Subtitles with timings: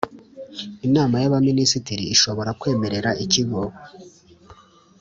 [0.87, 3.61] Inama y Abaminisitiri ishobora kwemerera ikigo